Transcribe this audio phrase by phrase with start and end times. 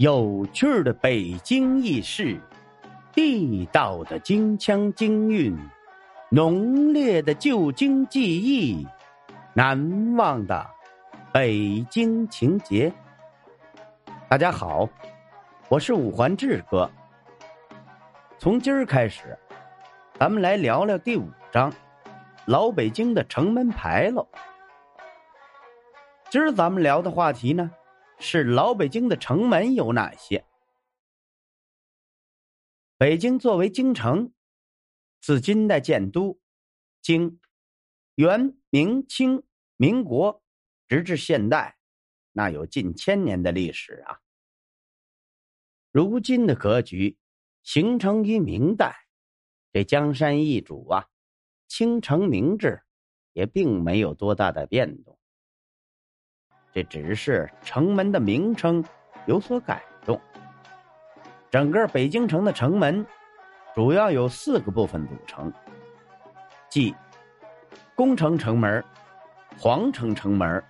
[0.00, 2.40] 有趣的北京轶事，
[3.12, 5.54] 地道的京腔京韵，
[6.30, 8.88] 浓烈的旧京记忆，
[9.52, 10.66] 难忘的
[11.30, 12.90] 北京情节。
[14.26, 14.88] 大家好，
[15.68, 16.90] 我是五环志哥。
[18.38, 19.38] 从今儿开始，
[20.18, 21.70] 咱们来聊聊第五章——
[22.48, 24.26] 老北京的城门牌楼。
[26.30, 27.70] 今儿咱们聊的话题呢？
[28.20, 30.44] 是老北京的城门有哪些？
[32.98, 34.32] 北京作为京城，
[35.22, 36.38] 自金代建都，
[37.00, 37.40] 经，
[38.16, 39.42] 元、明、清、
[39.76, 40.42] 民国，
[40.86, 41.78] 直至现代，
[42.32, 44.20] 那有近千年的历史啊。
[45.90, 47.18] 如今的格局
[47.62, 49.06] 形成于明代，
[49.72, 51.08] 这江山易主啊，
[51.66, 52.82] 清城明制
[53.32, 55.18] 也并没有多大的变动。
[56.72, 58.84] 这只是城门的名称
[59.26, 60.20] 有所改动。
[61.50, 63.04] 整个北京城的城门
[63.74, 65.52] 主要有四个部分组成，
[66.68, 66.94] 即
[67.94, 68.84] 宫城城门、
[69.58, 70.62] 皇城城门、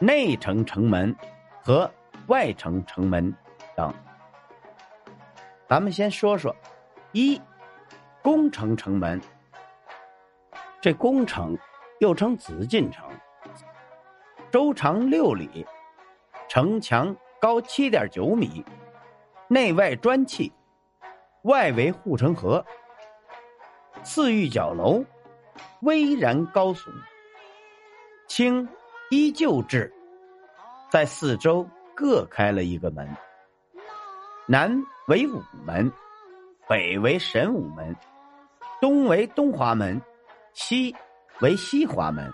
[0.00, 1.14] 内城城门
[1.62, 1.90] 和
[2.26, 3.32] 外城城门
[3.76, 3.94] 等。
[5.68, 6.54] 咱们先说说
[7.12, 7.40] 一
[8.22, 9.20] 宫城城门。
[10.80, 11.58] 这宫城
[12.00, 13.04] 又称紫禁城。
[14.50, 15.66] 周长六里，
[16.48, 18.64] 城墙高七点九米，
[19.46, 20.50] 内外砖砌，
[21.42, 22.64] 外围护城河，
[24.02, 25.04] 四玉角楼，
[25.82, 26.88] 巍然高耸。
[28.26, 28.66] 清
[29.10, 29.92] 依旧制，
[30.90, 33.06] 在四周各开了一个门，
[34.46, 34.74] 南
[35.08, 35.92] 为午门，
[36.66, 37.94] 北为神武门，
[38.80, 40.00] 东为东华门，
[40.54, 40.94] 西
[41.40, 42.32] 为西华门。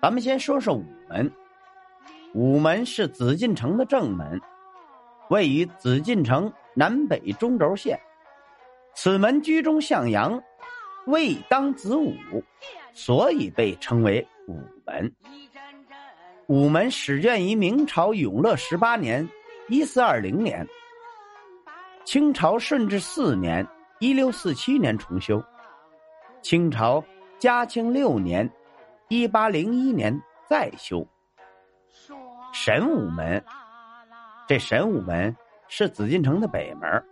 [0.00, 1.30] 咱们先说说午门。
[2.32, 4.40] 午门是紫禁城的正门，
[5.28, 7.98] 位于紫禁城南北中轴线。
[8.94, 10.42] 此门居中向阳，
[11.06, 12.14] 未当子午，
[12.94, 15.12] 所以被称为午门。
[16.46, 19.28] 午门始建于明朝永乐十八年
[19.68, 20.66] （一四二零年），
[22.04, 23.66] 清朝顺治四年
[24.00, 25.42] （一六四七年）重修。
[26.42, 27.04] 清朝
[27.38, 28.50] 嘉庆六年。
[29.12, 31.04] 一八零一年再修
[32.52, 33.44] 神武门，
[34.46, 37.04] 这神武门是紫禁城的北门，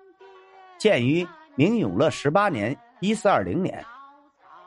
[0.78, 1.26] 建于
[1.56, 3.84] 明永乐十八年（一四二零年）。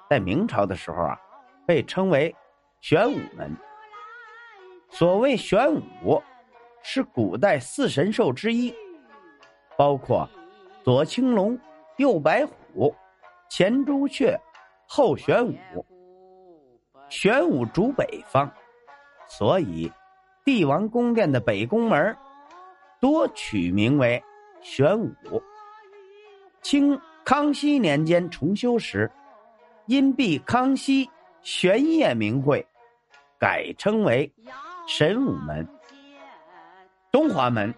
[0.09, 1.18] 在明朝的时候啊，
[1.66, 2.36] 被称为
[2.81, 3.56] 玄武门。
[4.90, 6.22] 所谓玄武，
[6.84, 8.75] 是古代四神兽之一，
[9.78, 10.30] 包括
[10.84, 11.58] 左青龙、
[11.96, 12.94] 右白虎、
[13.50, 14.38] 前朱雀、
[14.86, 15.86] 后玄武。
[17.12, 18.50] 玄武主北方，
[19.28, 19.92] 所以
[20.46, 22.16] 帝王宫殿的北宫门
[23.02, 24.24] 多取名为
[24.62, 25.12] 玄武。
[26.62, 29.12] 清康熙年间重修时，
[29.88, 31.10] 因避康熙
[31.42, 32.66] 玄烨名讳，
[33.38, 34.34] 改称为
[34.88, 35.68] 神武门。
[37.12, 37.76] 东华门，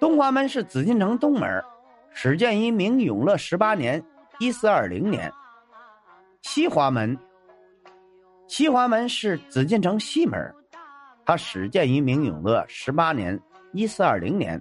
[0.00, 1.64] 东华门是紫禁城东门，
[2.10, 4.04] 始建于明永乐十八年
[4.40, 5.32] （一四二零年）。
[6.42, 7.16] 西华门。
[8.48, 10.54] 西华门是紫禁城西门，
[11.26, 13.38] 它始建于明永乐十八年
[13.74, 14.60] （一四二零年）。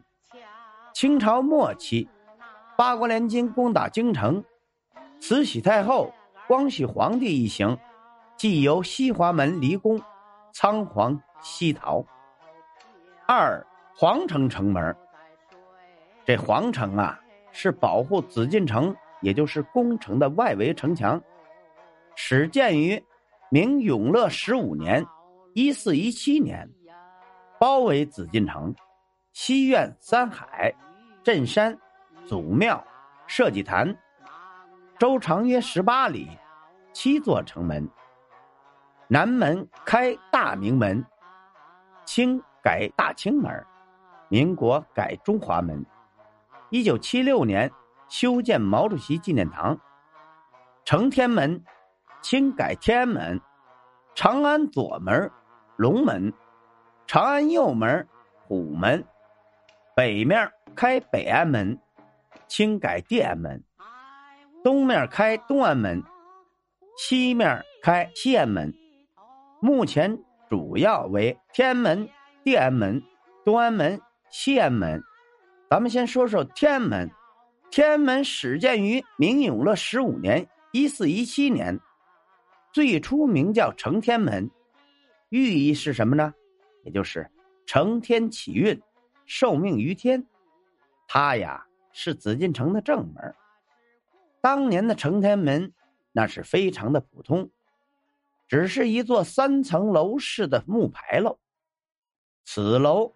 [0.93, 2.07] 清朝末期，
[2.75, 4.43] 八国联军攻打京城，
[5.21, 6.13] 慈禧太后、
[6.47, 7.77] 光绪皇帝一行
[8.35, 9.99] 即由西华门离宫，
[10.51, 12.05] 仓皇西逃。
[13.25, 13.65] 二
[13.95, 14.93] 皇城城门，
[16.25, 17.17] 这皇城啊，
[17.53, 21.21] 是保护紫禁城，也就是宫城的外围城墙，
[22.17, 23.01] 始建于。
[23.49, 25.05] 明永乐十五年
[25.55, 26.69] （一四一七年），
[27.57, 28.75] 包围紫禁城，
[29.31, 30.73] 西苑三海、
[31.23, 31.77] 镇山、
[32.25, 32.85] 祖庙、
[33.25, 33.97] 社稷坛，
[34.99, 36.27] 周长约十八里，
[36.91, 37.87] 七座城门。
[39.07, 41.01] 南门开大明门，
[42.03, 43.65] 清改大清门，
[44.27, 45.85] 民国改中华门。
[46.69, 47.71] 一九七六年
[48.09, 49.79] 修建毛主席纪念堂。
[50.83, 51.63] 承天门。
[52.21, 53.41] 清改天安门，
[54.15, 55.31] 长安左门
[55.75, 56.33] 龙门，
[57.05, 58.07] 长安右门
[58.47, 59.05] 虎门，
[59.95, 61.79] 北面开北安门，
[62.47, 63.63] 清改地安门，
[64.63, 66.03] 东面开东安门，
[66.97, 68.73] 西面开西安门。
[69.61, 70.19] 目前
[70.49, 72.09] 主要为天安门、
[72.43, 73.01] 地安门、
[73.45, 73.99] 东安门、
[74.29, 75.01] 西安门。
[75.69, 77.09] 咱们先说说天安门。
[77.69, 81.79] 天安门始建于明永乐十五年（一四一七年）。
[82.71, 84.49] 最初名叫承天门，
[85.29, 86.33] 寓意是什么呢？
[86.83, 87.29] 也就是
[87.65, 88.81] 承天启运、
[89.25, 90.25] 受命于天，
[91.07, 93.35] 它呀是紫禁城的正门。
[94.41, 95.73] 当年的承天门
[96.11, 97.49] 那是非常的普通，
[98.47, 101.37] 只是一座三层楼式的木牌楼。
[102.45, 103.13] 此楼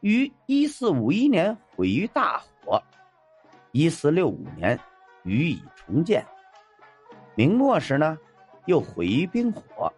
[0.00, 2.82] 于一四五一年毁于大火，
[3.72, 4.78] 一四六五年
[5.22, 6.26] 予以重建。
[7.34, 8.18] 明末时呢，
[8.66, 9.92] 又毁于兵火，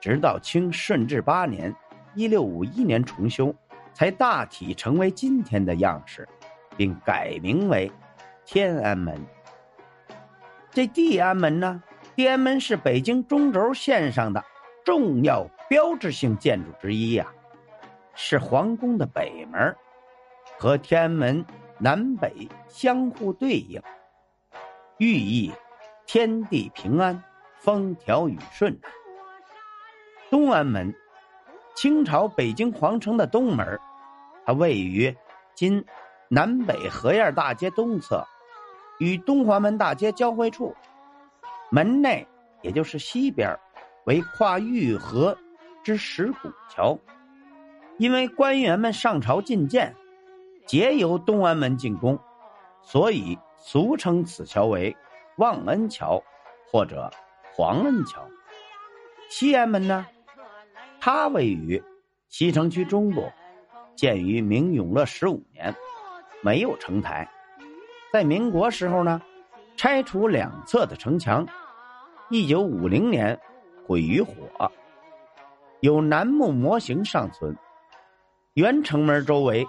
[0.00, 1.74] 直到清顺治八年
[2.14, 3.54] （一六五一年）重修，
[3.92, 6.28] 才大体成为今天的样式，
[6.76, 7.90] 并改名为
[8.44, 9.20] 天安门。
[10.70, 11.82] 这地安门呢，
[12.14, 14.44] 地安门是北京中轴线上的
[14.84, 17.26] 重要标志性建筑之一呀，
[18.14, 19.74] 是皇宫的北门，
[20.58, 21.44] 和天安门
[21.78, 23.82] 南北相互对应，
[24.98, 25.52] 寓意。
[26.10, 27.22] 天地平安，
[27.58, 28.78] 风调雨顺。
[30.30, 30.94] 东安门，
[31.74, 33.78] 清朝北京皇城的东门，
[34.44, 35.14] 它位于
[35.54, 35.84] 今
[36.28, 38.26] 南北河沿大街东侧，
[38.98, 40.74] 与东华门大街交汇处。
[41.70, 42.26] 门内
[42.62, 43.54] 也就是西边，
[44.04, 45.36] 为跨玉河
[45.82, 46.98] 之石拱桥。
[47.96, 49.94] 因为官员们上朝觐见，
[50.66, 52.18] 皆由东安门进宫，
[52.82, 54.96] 所以俗称此桥为。
[55.36, 56.20] 望恩桥，
[56.70, 57.08] 或者
[57.58, 58.24] 黄恩桥。
[59.28, 60.06] 西安门呢，
[61.00, 61.82] 它位于
[62.28, 63.28] 西城区中部，
[63.96, 65.74] 建于明永乐十五年，
[66.40, 67.28] 没有城台。
[68.12, 69.20] 在民国时候呢，
[69.76, 71.44] 拆除两侧的城墙，
[72.30, 73.36] 一九五零年
[73.84, 74.32] 毁于火，
[75.80, 77.56] 有楠木模型尚存。
[78.54, 79.66] 原城门周围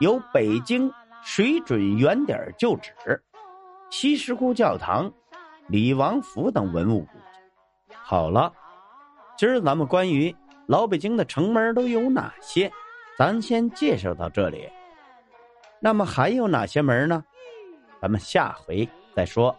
[0.00, 0.92] 有北京
[1.22, 2.92] 水准原点旧址。
[3.90, 5.08] 西石窟教堂、
[5.68, 7.06] 李王府等文物。
[8.10, 8.50] 好了，
[9.36, 10.34] 今儿咱们关于
[10.64, 12.72] 老北京的城门都有哪些，
[13.18, 14.66] 咱先介绍到这里。
[15.78, 17.22] 那么还有哪些门呢？
[18.00, 19.54] 咱们下回再说。